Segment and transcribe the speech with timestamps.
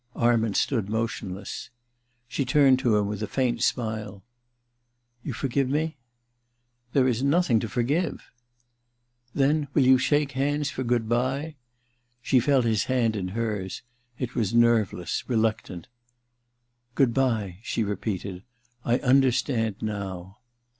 [0.15, 1.69] Arment stood motionless.
[2.27, 4.23] She turned to him with a faint smile.
[5.23, 5.97] 232 THE RECKONING iii * You forgive me?
[6.93, 8.31] There is nothing to forgive
[8.79, 11.55] * Then will you shake hands for good bye?'
[12.23, 13.83] She felt his hand in hers:
[14.17, 15.87] it was nerveless, reluctant.
[16.97, 18.41] ^Good bye,' she repeated.
[18.83, 20.39] *I understand now.'